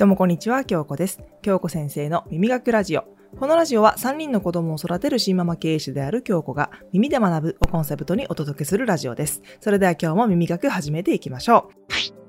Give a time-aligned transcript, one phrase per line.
[0.00, 1.20] どうもこんにちは、京子です。
[1.42, 3.04] 京子先生の耳学ラジオ。
[3.38, 9.42] このラジオは3人の子供を育てる新ママ経営者である京子が耳で学ぶをコンセプトにお届けするラジオです。
[9.60, 11.92] それでは今日も耳学始めていきましょう。
[11.92, 12.19] はい、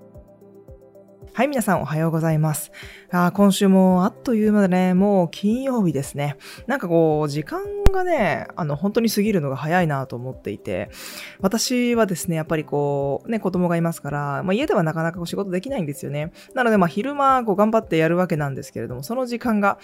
[1.41, 2.71] はい皆さんおはようございます。
[3.09, 6.37] あ今週もあっという間でね、もう金曜日ですね。
[6.67, 10.91] なんかこう、時間がね、あの、本当に過ぎるのが早いなと思っていて、
[11.39, 16.31] 私はですね、やっぱりこう、ね、子供がいますから、まあ、家ではなかなか仕事できないんですよね。
[16.53, 19.79] なので、まあ、昼間、こう、頑張ってやるわけなんですけれども、その時間が、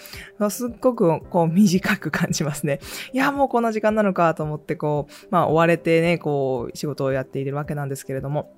[0.50, 2.78] すっごく、こう、短く感じますね。
[3.12, 8.52] いや、もうこんな時間なのかと思って、こう、まあ、追われてね、こう、仕事をやっているわけなんですけれども、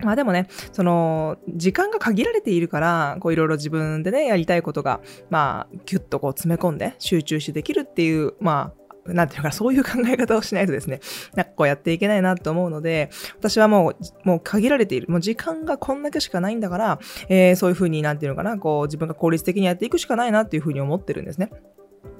[0.00, 11.00] まあでもね、その、時間が限られているから、こういろいろ自分でね、やりたいことが、まあ、ぎゅっとこう詰め込んで集中してできるっていう、まあ、なんていうか、そういう考え方をしないとですね、
[11.34, 15.08] なんかこうやっていけないなと思うので、私はもう、もう限られている。
[15.08, 16.98] もう時間がこんだけしかないんだから、
[17.28, 21.50] えー、そういうふうになんていうのかな、こう自分が効率的にやっていくしかないなっていうふうに思ってるんですね。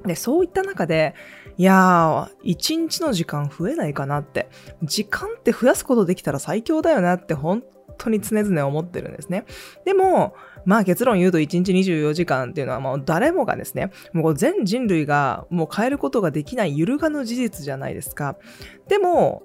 [0.07, 1.15] で、そういった中で、
[1.57, 4.49] いやー、一日の時間増えないかなって、
[4.83, 7.63] 時間って増やすことできたら最強だよなって本
[7.99, 9.45] 当に常々思ってるんですね。
[9.85, 18.37] でも、まあ結論言うと1日24時間っていうのはもう誰もがですね、もう全人類がもう変えることができない揺るがぬ事実じゃないですか。
[18.89, 19.43] でも、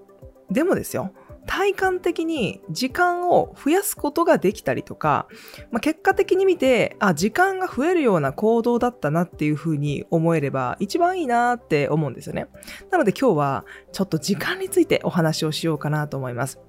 [0.49, 1.11] でもですよ。
[1.47, 5.27] 体感的に時間を増やすことができたりとか、
[5.71, 12.47] まあ、結果的に見て、あ、時間が増えるような行動だったなっていうふうに思えれば一番いいなって思うんですよね。
[12.91, 16.59] なので今日はちょっと時間についてお話をしようかなと思います。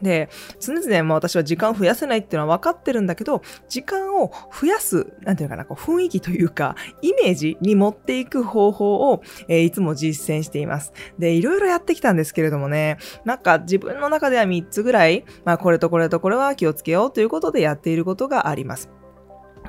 [0.00, 0.28] で、
[0.60, 10.92] 常々も私は時間を増やせないっていうのは分かってるんだけど、時間を増やす、なんていうかな、こう雰囲気というか、イメージに持っていく方法を、えー、いつも実践しています。
[11.18, 18.90] で、いろいろやってきたんですけれどもね、なんか自分の中では3つぐらい、まあこれとこれとこれは気をつけようということでやっていることがあります。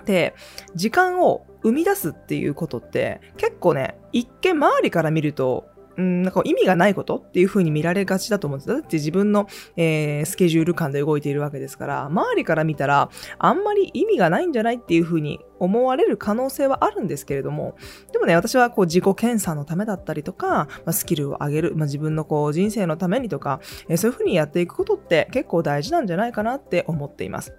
[0.06, 0.36] で、
[0.76, 5.66] 時間を生み出すっていうことって結構ね、一見周りから見ると
[5.98, 8.70] うん、なんか意味がないことっていう風に見られがちだと思うんです。
[8.70, 17.76] だって自分の、えー、スケジュール感で動いているわけですから、周りから見たら、あんまり意味がないんじゃないっていう風に思われる可能性はあるんですけれども、
[18.12, 27.53] でもね、私はこう自己検査のためだったりとか、まあ、スキルを上げる、まあ、自分のこう人生のためにとか、えー、そういう風にやっていくことって結構大事なんじゃないかなって思っています。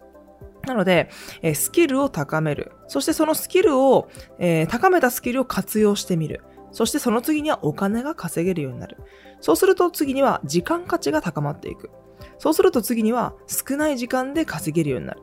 [0.67, 1.11] なので、
[1.43, 2.73] えスキルを高める。
[2.89, 4.09] そしてそのスキルを、
[4.39, 6.43] えー、高めたスキルを活用してみる。
[6.75, 8.99] そしてその次にはお金が稼げるようになる。
[9.41, 11.91] そうすると次には時間価値が高まっていく。
[12.39, 15.23] そうすると次には少ない時間で稼げるようになる。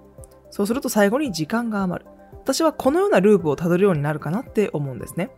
[0.50, 2.10] そうすると最後に時間が余る。
[2.32, 5.30] 私はこのようなループをたどるようになるかなって思うんですね。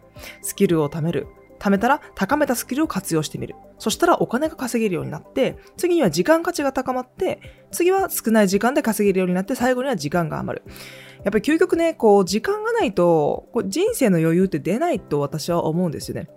[0.44, 1.28] スキルを貯める。
[1.60, 3.56] 貯めたら高めたスキルを活用してみる。
[3.80, 7.40] そしたらお金が稼げるようになって、次には時間価値が高まって、
[7.72, 10.66] 次は少ない時間で稼げるようになって、最後には時間が余る。
[11.24, 16.30] やっぱり究極ね、こう、時間がないと、こう人生の余裕って出ないと私は思うんですよね。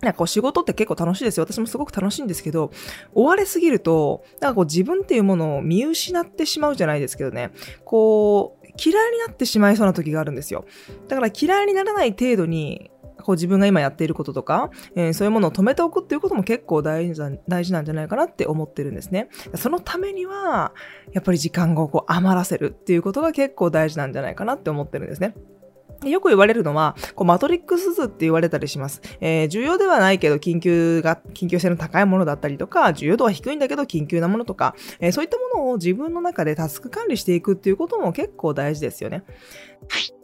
[0.00, 1.44] なんかこう仕事って結構楽しいですよ。
[1.44, 2.72] 私もすごく楽しいんですけど、
[3.14, 7.52] 追われすぎると、なんかこう自分っていうものを見失ってしまうじゃないですけどね。
[7.84, 10.64] こう、嫌いになってしまいそうな時があるんですよ。
[11.08, 12.90] だから嫌いにならない程度に、
[13.22, 19.28] こう自分が今やっていることとか、えー、そういうものを止めておくっていうことも結構大事大事なんじゃないかなって思ってるんですね。
[19.54, 20.72] そのためには、
[21.12, 25.34] やっぱり時間をこう余らせるっていうことが結構大事なんじゃないかなって思ってるんですね。
[26.04, 29.00] よく言われるのは、こうマトリックス図って言われたりします。
[29.20, 39.22] えー、重要ではないけど、緊急が、緊急性の高いものだったりとか、重要度は低いんだけど、緊急なものとか、えー、そういったものを自分の中でタスク管理していくっていうことも結構大事ですよね。
[39.88, 40.21] はい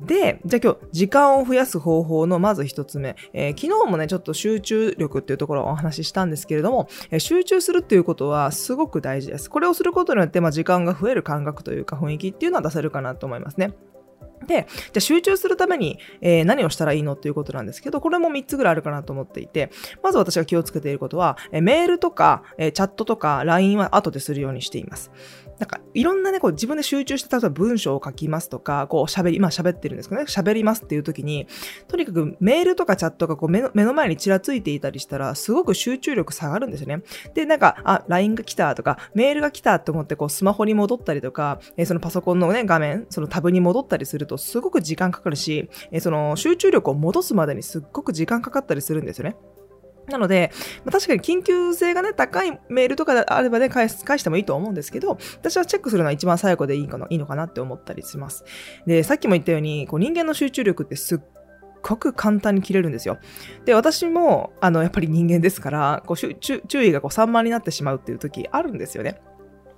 [0.00, 9.48] で、じゃあ今日、時間を増やす方法のまず一つ目、えー、昨日もね、ちょっと集中力っていうところをお話ししたんですけれども、えー、集中するっていうことはすごく大事です。
[9.48, 13.74] これをすることによって、まあ、時間が増える感覚というか雰囲気っていうのは出せるかなと思いますね。
[14.46, 19.70] で、じゃあ集中するために、えー、何をしたらいいのっていうことなんですけど、これも3つぐらいあるかなと思っていて、
[20.02, 25.10] まず私が気をつけていることは、え、メールとか、え、チャットとか LINE は後でするようにしています。
[25.58, 31.46] なんか、いろんなね、こう自分で集中して、例えば文章を書きますとか、こう喋り、今喋ってるんですけどね、喋りますっていう時に、
[31.88, 37.02] とにかくメールとかチャットがこう目の目の前にちらついていたりしたら、すごく集中力下がるんですよね。
[37.34, 49.36] で、なんか、あ、LINE が来たとか、メールが来たと思って、こうスマホに戻ったりとか、え、そのパソコンのね、画面、そのタブに戻ったりすると、すごく時間かかるし、え、その集中力を戻すまでにすっごく時間かかったりするんですよね。
[50.08, 50.50] なので、
[50.84, 58.44] まあ、確かに緊急性がね、高いメールとかであればね返、返してもいいと思うんですけど、私はチェックするのは一番最後でいいかないいのかなって思ったりします。
[58.86, 61.20] で、さっきも言ったように、こう人間の集中力ってすっ
[61.82, 63.18] ごく簡単に切れるんですよ。
[63.64, 69.20] で、私も、あの、やっぱり人間ですから、こう注意がこう散漫になってしまうっていう時あるんですよね。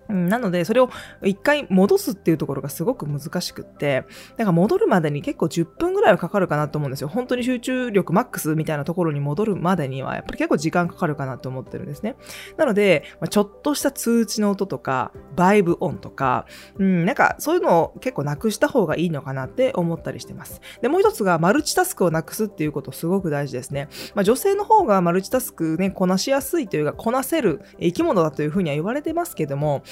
[0.09, 0.91] なので、それを
[1.23, 4.05] 一回戻すっていうところがすごく難しくって、
[4.37, 7.09] だから戻るまでに結構10分ぐらいはかかるかなと思うんですよ。
[7.09, 12.17] 本当に集中力マックスみたいなところに戻るまでには、やっぱり結構時間かかるかなと思ってるんですね。
[12.57, 16.47] なので、ま、ちょっとした通知の音とか、バイブ音とか、
[16.79, 20.61] うん、なんかそういうのを結構なくした方がいいのかなって思ったりしてます。
[20.81, 23.89] で、もう一つがマルチタスクをなくすっていうことすごく大事ですね。
[24.15, 29.83] まあ、女性の方がマルチタスクね、こなしやすいというか、こなせる生き物だというふうには言われてますけども、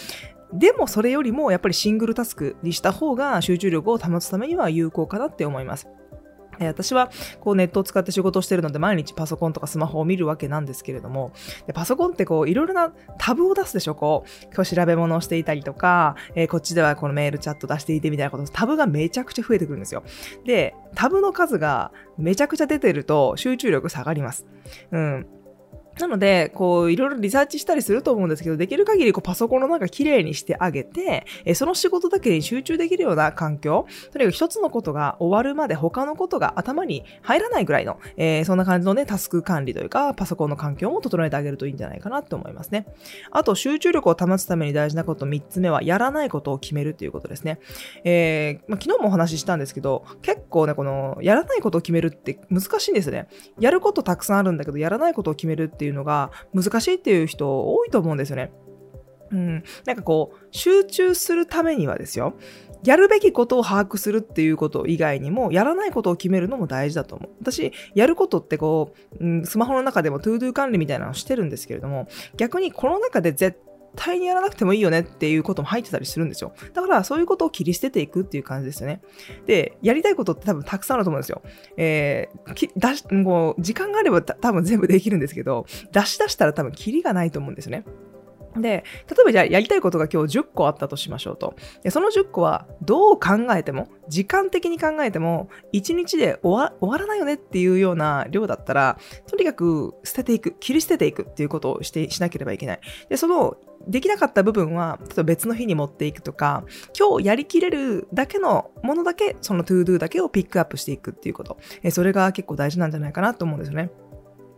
[0.52, 5.88] でもそれよりもやっぱりシングルタスクにした方が集中力を保つためには有効かなって思います。
[6.60, 7.10] 私は
[7.40, 11.32] こうネットを使って仕事をしているので毎日パソコンとかスマホを見るわけなんですけれども、
[11.66, 20.04] でパソコンっていろいろなタブを出すでしょこう、今日調べ物をしていたりとか、えー、こっちではこのメールチャット出していてみたいなこと、タブがめちゃくちゃ増えてくるんですよ。
[20.44, 24.46] で、タブの数がめちゃくちゃ出てると集中力下がります。
[24.92, 25.26] うん。
[25.98, 42.86] なので、こう、いろいろリサーチしたりすると思うんですけど、できる限りこうパソコンの中綺麗にしてあげて、えその仕事だけに集中できるような環境、とにかく一つのことが終わるまで他のことが頭に入らないぐらいの、えー、そんな感じのね、タスク管理というか、パソコンの環境も整えてあげるといいんじゃないかなと思いますね。
[43.30, 47.60] あと、集中力を保つために大事なこと3つ目は、やらないことを決めるということですね。
[48.04, 53.28] えー、まあ、昨日もお話ししたんですけど、結構ね、この、やらないことを決めるって難しいんですよね。
[53.60, 58.52] やることたくさんあるんだけど、やらないことを決めるってっていうのが難しいっていう人多いと思うんですよね。
[59.30, 59.62] うん。
[59.84, 62.34] なんかこう、集中するためにはですよ。
[62.84, 67.30] やるべきことを把握するっていうこと以外にも、やらないことを決めるのも大事だと思う。
[67.40, 72.08] 私、やることってこう、うん、スマホの中でも to do 管理みたいなのをしてるんですけれども、
[72.38, 73.58] 逆にこの中で絶
[73.96, 76.52] 対にやらなくてもいいよねっていうことも入ってたりするんですよ。
[76.72, 79.00] だからそういうことを切り捨てていくっていう感じですよね。
[79.46, 81.42] で、やりたいことって多分たくさんあると思うんですよ。
[81.76, 87.84] えー、き出し、もう時間があれば多分全部できるんですけど、出し出したら多分キリがないと思うんですよね。
[88.56, 91.54] で、例えばじゃあやりたいことが今日10個あったとしましょうと。
[91.90, 102.80] その10個はどう考えても、時間的に考えても、1日で終わらないよねっていうような量だったら、とにかく捨てていく、切り捨てていくっていうことをしてしなければいけない。
[103.08, 103.56] で、その
[103.86, 106.64] できなかった部分は、例えば別の日に持っていくとか、
[106.98, 111.58] 今日やりきれるだけのものだけ、その to do だけをピックアップしていくっていうこと。
[111.90, 113.90] それが結構大事なんじゃないかなと思うんですよね。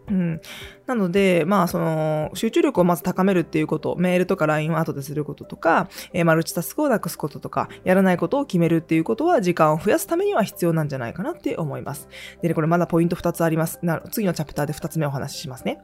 [0.09, 0.41] うん。
[0.87, 12.09] なので、まあ、その、集中力をまず高めるっていうこと、メールとか LINE を後ですることとか、えー、マルチタスクをなくすこととか、やらないことを決めるっていうことは、時間を増やすためには必要なんじゃないかなって思います。
[12.41, 13.81] でね、これまだポイント2つあります。
[13.83, 15.81] な次のチャプターで2つ目お話ししますね。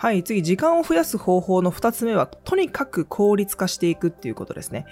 [0.00, 4.86] はい、次、時間を増やす方法の2つ目は、とにかく効率化していくっていうことですね。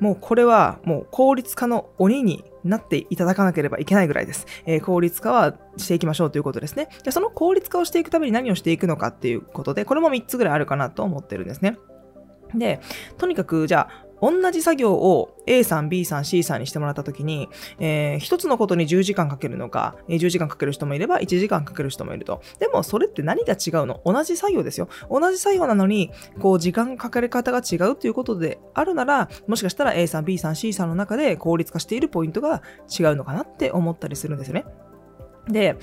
[0.00, 4.48] もうこれは、もう効率化の鬼になっていただかなければいけないぐらいです。
[4.66, 6.88] えー、効率化はしていきましょうということですね。
[7.04, 11.78] じゃその効率化をしていくために何をしていくのかっていうことで、これも3つぐらいあるかなと思ってるんですね。
[12.52, 12.80] で、
[13.16, 17.48] とにかく、じゃあ、同じ作業を A さん、B さん、C さんにしてもらったときに、
[17.78, 22.42] えー、一つのことに10時間かけるのか、10時間かける人もいれば1時間かける人もいると。
[22.58, 24.00] でもそれって何が違うの？
[24.04, 24.88] 同じ作業ですよ。
[25.10, 26.10] 同じ作業なのに、
[26.40, 34.64] こう時間かける方が違うということであるなら、もしかしたら A さん、B さん、C さんの中で効率化しているポイントが違うのかなって思ったりするんですよね。
[35.48, 35.76] で、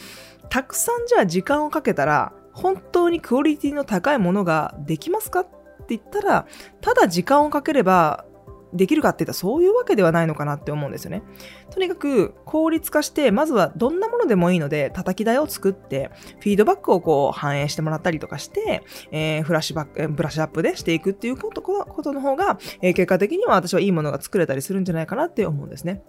[0.50, 5.48] たくさんじゃあ時間をかけたら、本当にクオリティの高いものができますかっ
[5.86, 6.48] って言ったら、
[6.82, 8.26] ただ時間をかければ
[8.74, 11.24] できるかって言ったらそういうわけではないのかなって思うんですよね。
[11.72, 26.04] とにかく効率化して、まずはどんなものでもいいので、叩き台を作って、フィードバックをこう反映してもらったりとかして、えー、フラッシュバック、ブラッシュアップでしていくっていうことことの方が、えー、結果的には私はいいものが作れたりするんじゃないかなって思うんですね。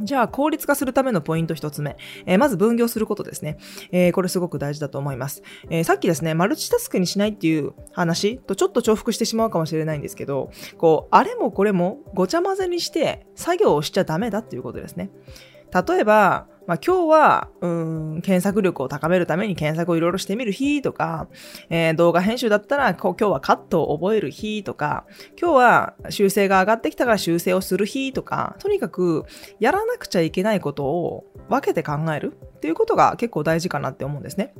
[0.00, 1.96] じゃあ、効率化するためのポイント一つ目。
[2.26, 3.58] えー、まず分業することですね。
[3.90, 15.10] えー、これすごく大事だと思います、えー、さっきですね、マルチタスクにしないっていう話とちょっと重複してしまうかもしれないんですけど、こう、あれもこれもごちゃ混ぜにして作業をしちゃダメだっていうことですね。
[15.72, 21.28] 例えば、まあ、今日は、うん、検索力を高めるために検索をいろいろしてみる日とか、
[21.70, 25.04] えー、動画編集だったら、今日はカットを覚える日とか、
[25.40, 29.24] 今日は修正が上がってきたから修正をする日とか、とにかく、
[29.58, 34.54] やらなくちゃいけないことを分けて考えるっていうことが結構大事かなって思うんですね。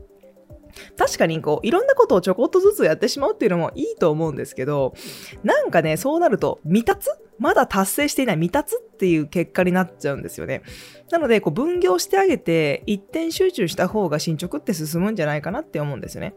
[0.96, 4.94] 確かにこう、いろんなことをちょこっとずつやってしまうっていうのもいいと思うんですけど、
[5.42, 7.08] なんかね、そうなると、未達？
[7.38, 10.62] まだ達成していない未達っていう結果になっちゃうんですよね。
[11.10, 16.34] なので、こう分業してあげて、一点集中した方が進捗って進むんじゃないかなって思うんですよね。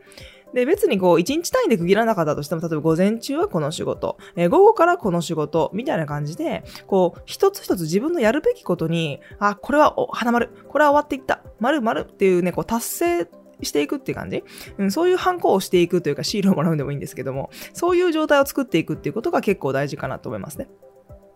[0.53, 13.27] で、別にこう、一日単位で区切らなかったとしても、例えば午前中はこの仕事、え、午後からこの仕事、みたいな感じで、こう、一つ一つ自分のやるべきことに、あ、これはお花丸、これは終わっていった、丸丸っていうね、こう、達成
[13.61, 14.43] していくっていう感じ、
[14.77, 20.67] うん、そういうハンコをしていくというかシールをもらうんでもいいんですけども、そういう状態を作っていくっていうことが結構大事かなと思いますね。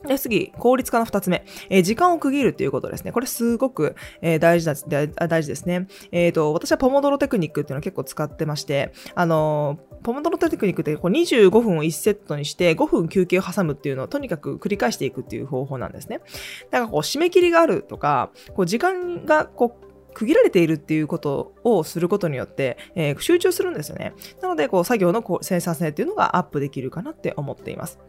[0.07, 3.11] で、次、効率化の二つ目、えー、時間を区切るっていうことですね。
[3.11, 5.88] これすごく、えー、大事だ、大事ですね。
[6.11, 16.21] えっ、ー、と、私はポモドロテクニックっていうのを結構使ってまして、あのポモドロテクニックってこう25分を1セットにして5分休憩を挟むっていうのをとにかく繰り返していくっていう方法なんですね。
[16.71, 19.88] だからこう締め切りがあるとか、こう時間がこう
[20.19, 24.13] 区切られているっていうことをすることによって、えー、集中するんですよね。
[24.41, 27.99] なので、こう、作業のこう生産性っていうのがアップできるかなって思っています。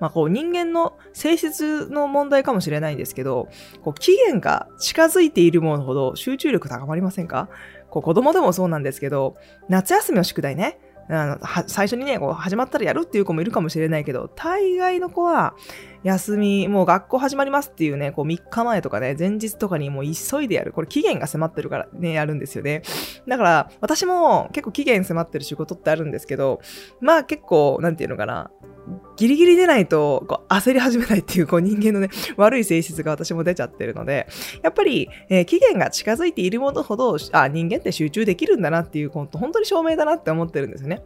[0.00, 3.48] まあ、こう人間の性質の問題かもしれないんですけど、
[3.82, 7.48] こう期限が近づいているものほど集中力高まりませんか？
[7.90, 9.36] こう子供でもそうなんですけど、
[9.68, 10.78] 夏休みの宿題ね、
[11.10, 15.54] あの最初にね、こう始まったらやるっていう子もいるかもしれないけど、大概の子は、
[16.04, 20.72] 休み、もう学校始まりますっていうね、こう3日前とかね、前日とかにもう急いでやる。
[20.72, 22.82] これ期限が迫ってるからね、やるんですよね。
[23.26, 26.60] だから、私も結構期限迫ってる仕事ってあるんですけど、
[27.00, 28.50] まあ結構、なんていうのかな、
[29.16, 34.28] ギリギリ出ないとこう焦り始めないっていうこう人間のね、悪い性質が私も出ちゃってるので、
[34.62, 41.02] やっぱり、えー、期限が近づいているものほど、あ、人間って集中できるんだなっていう、本当に証明だなって思ってるんですよね。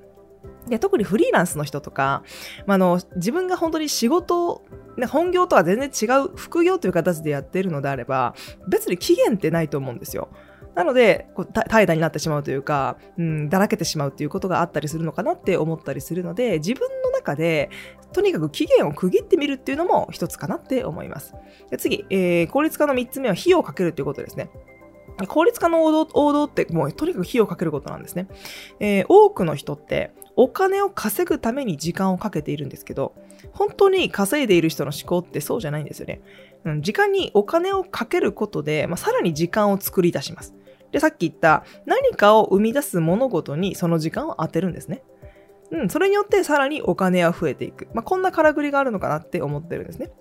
[0.68, 2.22] で特にフリーランスの人とか、
[2.66, 4.62] まあの、自分が本当に仕事、
[5.08, 8.34] 本業とは全然違う副業という形でやってるのであれば、
[8.68, 10.28] 別に期限ってないと思うんですよ。
[10.74, 17.70] なので、怠惰になってしまうというか、うん、だらけてしまうということがあったりするのかなって思ったりするので、自分の中で、
[18.12, 21.34] とにかく期限を区切ってみるっていうのも一つかなって思います。
[21.70, 24.50] で次、えー、効率化の3つ目は費用をかけるということですね。
[25.26, 28.28] 効率化の王道王道ってもうとにかく費用をかけることなんですね、
[28.78, 33.12] えー、多くの人ってお金を稼ぐために時間をかけているんですけど、
[33.50, 36.20] 本当に稼いでいる人の思考ってそうじゃないんですよね。
[36.64, 40.54] うん、時間にお金をかけることで、まあ、さらに時間を作り出します。
[40.92, 45.02] で、さっき言った何かを生み出す物事にその時間を当てるんですね。
[45.72, 47.88] うん、それによってさらにお金は増えていく。
[47.92, 50.12] まあ、こんなからくりがあるのかなって思ってるんですね。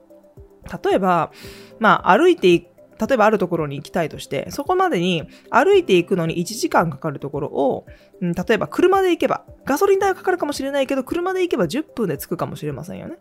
[0.83, 1.31] 例えば、
[1.77, 7.85] まあ、歩いていく例えばあるところに行きたいとして、そこまでに歩いていくのに1時間かかるところを、
[8.21, 13.17] うん、例えば車で行けば、ガソリン代はかかるかもしれないけど、車で行けば10分で着くかもしれませんよね。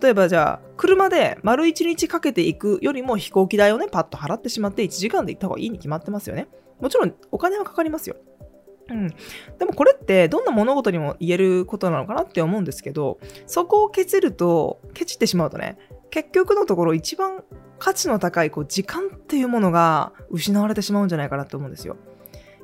[0.00, 6.48] 例えばじゃあ、車で丸1日かけて行くよりも飛行機代をね、パッと払ってしまって1時間で行った方がいいに決まってますよね。
[6.80, 8.16] もちろんお金はかかりますよ。
[8.90, 9.08] うん、
[9.58, 15.78] でもこれってどんな物事にも言えることなのかなって思うんですけどそこをケチるとケチってしまうとね
[16.14, 17.42] 結局のところ一番
[17.80, 21.96] 価値の高いこう時間っていうものが失われてしまうんじゃないかなと思うんですよ。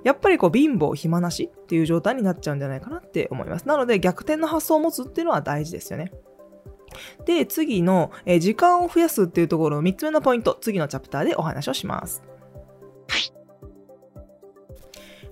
[0.05, 3.67] やっぱりこう貧乏暇なしっていう状態になっちゃうんじゃないかなって思います。
[3.67, 6.13] なので逆転の発想を持つっていうのは大事ですよね。
[7.27, 12.23] で、次の、え時間を増やすっていうところの3つ目のポイント、次のチャプターでお話をします。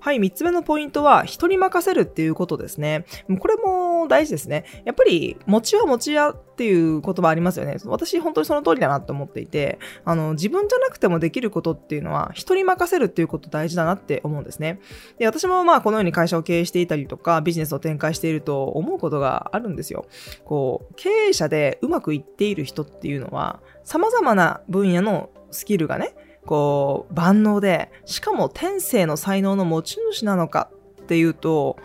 [0.08, 3.04] はい、3つ目のポイントは、人に任せるっていうことですね。
[3.40, 4.64] これも大事ですね。
[4.86, 7.76] やっぱり、餅は餅屋っていう言葉ありますよね。
[7.84, 14.80] 私、本当にその通りだなって思っていて、あの、自分じゃなくてもできることっていうのは、人に任せるっていうこと大事だなって思うんですね。
[15.18, 20.06] で、私もまあ、このように会社を経営していたりとか、ビジネスを展開していると思うことがあるんですよ。
[20.46, 26.14] こう、経営者でうまくいっている人っていうのは、様々な分野のスキルがね、
[26.48, 30.70] こう、万能で、しかも天性の才能の持ち主なのか
[31.02, 31.76] っていうと、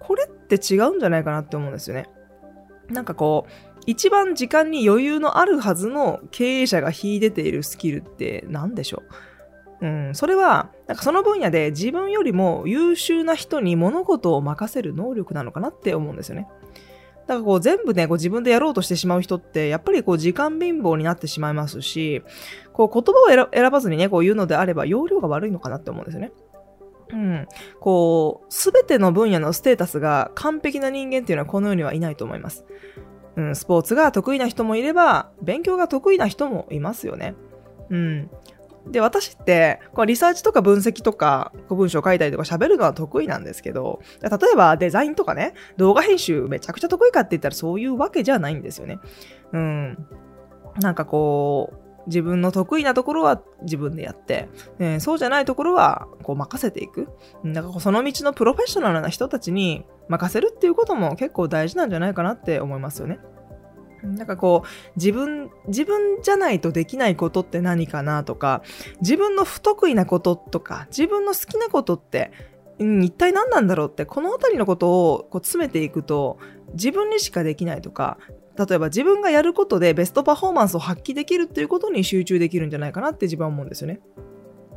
[0.00, 2.08] これって違うんじゃないかなって思うんですよね。
[2.88, 3.50] なんかこう、
[3.86, 9.04] 一番時間に余裕のあるはずの経営者が秀でているスキルって何でしょ
[9.80, 9.86] う？
[9.86, 16.48] うん、それは、なんかその分野で自分よりも優秀な人に物事を任せる能力なのかなって思うんですよね。
[17.28, 22.22] だからこう全部ね、こう自分でやろうとしてしまう人って、やっぱりこう時間貧乏になってしまいますし、
[22.72, 26.32] こう言葉を選ばずにね、こう言うのであれば、容量が悪いのかなって思うんですよね。
[27.10, 27.46] うん。
[27.80, 32.64] こう、すべての分野のステータスが完璧な人間っていうのはこの世にはいないと思います。
[33.36, 37.34] うん、スポーツが得意な人もいれば、勉強が得意な人もいますよね。
[37.90, 38.30] うん。
[38.90, 48.98] で、私って、こうリサーチとか分析とか、こう文章書いたりとか喋るのは得意なんですけど、例えばデザインとかね、動画編集めちゃくちゃ得意かって言ったらそういうわけじゃないんですよね。
[49.52, 50.06] うん。
[50.80, 57.08] なんかこう、自分の得意なところは自分でやって、えー、そうじゃないところはこう任せていく。
[57.44, 63.18] だからその道のプロフェッショナルな人たちに任せるっていうことも結構大事なんじゃないかなって思いますよね。
[64.02, 68.62] なんかこう、自分、自分じゃないとできないことって何かなとか、
[69.00, 72.30] 自分の不得意なこととか、自分の好きなことって、
[72.78, 76.38] うん、一体何なんだろうって、このあたりのことをこう詰めていくと、
[76.74, 78.18] 自分にしかできないとか、
[78.58, 84.00] 例えば自分がやることでベストパフォーマンスを発揮できるっていうことに集中できるんじゃないかなって自分は思うんですよね。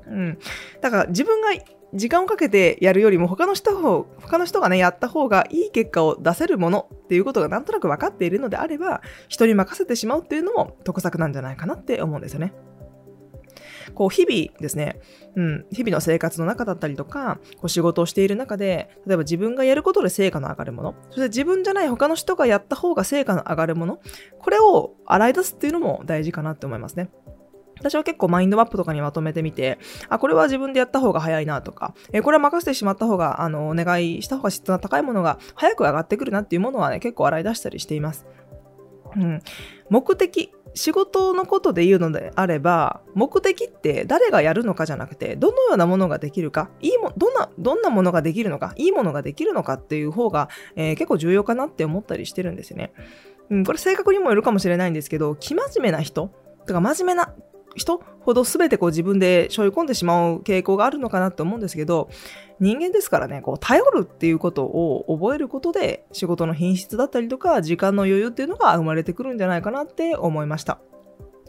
[0.08, 0.40] うん。
[0.82, 1.50] だから自分が
[1.94, 12.54] 時間をかけてやるよりも他の人他の人がね、やった方がいい結果を出せるものっていうことがなんとなく分かっているのであれば、人に任せてしまうっていうのも得策なんじゃないかなって思うんですよね。
[13.96, 15.02] こう日々ですね、
[15.36, 24.00] うん、日々の生活の中だったりとか、こう仕事をしている中で、例えば自分がやることで成果の上がるもの、そして自分じゃない他の人がやった方が成果の上がるもの、
[24.40, 27.10] これを洗い出すっていうのも大事かなって思いますね。
[27.82, 38.28] 私は結構マインドマップとかにまとめてみて、あ、これは自分でやった方が早いなとか、えこれは任せてしまった方が、あの、お願いした方が質の高いものが早く上がってくるなっていうものはね、結構洗い出したりしています。
[39.16, 39.42] うん。
[39.90, 52.94] 目的、仕事のことで言うのであれば、目的って誰がやるのかじゃなくて、どのようなものができるか、いいも、どんな、どんなものができるのか、いいものができるのかっていう方が、えー、結構重要かなって思ったりしてるんですよね。
[53.50, 56.32] うん、これ性格にもよるかもしれないんですけど、生真面目な人
[56.66, 57.34] とか真面目な
[57.76, 62.10] 人ほど全てこう自分で背負い込んでしまう傾向があるのかなと思うんですけど、
[62.60, 70.80] 人間ですからね、こう頼るっていうことを覚えることで仕事の品質だったりとか時間の余裕っていうのが生まれてくるんじゃないかなって思いました。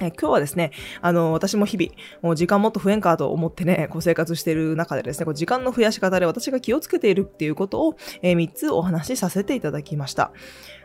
[0.00, 10.32] え今日はですね、あの、私も日々、もう時間もっと増えんかと思ってね、こう生活している中でですね、こう時間の増やし方で私が気をつけているっていうことを、え、3つお話しさせていただきました。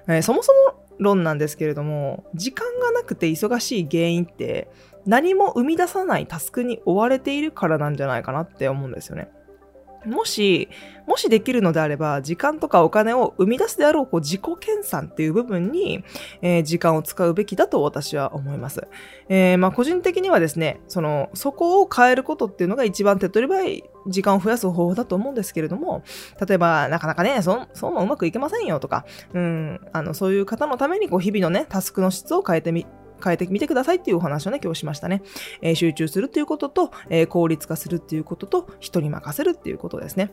[0.07, 4.69] えー、そもそも論なんですけれども、時間がなくて忙しい原因って、
[5.07, 9.29] 何も生み出さないタスクに追われているからなんじゃないかなって思うんですよね。
[10.05, 10.69] もし、
[11.05, 16.03] もしできるのであれば、時間とかお金を生み出すであろうこう自己研鑽っていう部分に、
[16.41, 18.87] えー、時間を使うべきだと私は思います。
[19.29, 26.03] えー、まあ個人的にはですね、その、そこを変えることっていうのが一番手っ取り早い時間を増やす方法だと思うんですけれども、
[26.45, 32.85] 例えば、なかなかね、そ、そうもうまくいけませんよとか、うん、あの、そういう方のためにこう日々のね、タスクの質を変えてみ、
[33.23, 35.21] 変えてみてくださいっていうお話をね、今日しましたね。
[35.61, 40.31] えー、集中するっていうことと、えー、効率化するっていうことと、人に任せるっていうことですね。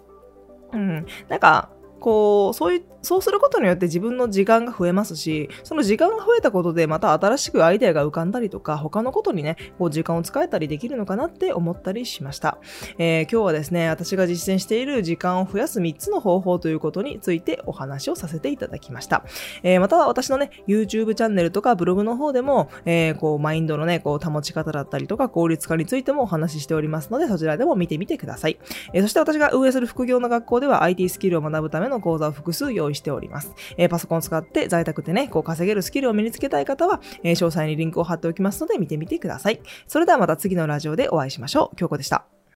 [0.72, 1.06] うん。
[1.28, 1.70] なんか、
[2.00, 12.58] こう、そういう、そうすることによって自分の時間が増えますし、その時間が増えたことでまた新しくアイデアが浮かんだりとか、他のことにね、こう時間を使えたりできるのかなって思ったりしました。
[12.98, 19.24] えー、今日はですね、私が実践している時間を増やす3つの方法ということについてお話をさせていただきました。
[19.62, 28.58] えー、また私のね、YouTube チャンネルとかブログの方でも、えー、こう、マインドのね、こう、保ち方だったりとか、効率化についてもお話ししておりますので、そちらでも見てみてください。
[28.92, 33.54] えそして私が運営する副業の学校では IT スキルを学ぶためのの講座を複数用意しております。
[33.76, 39.60] えー、パソコンを使って在宅でね、こう稼げるスキルを身につけたい方は、えー、詳細にリンクを貼っておきますので見てみてください。
[39.86, 41.76] それではまた次のラジオでお会いしましょう。
[41.76, 42.33] 京子でした。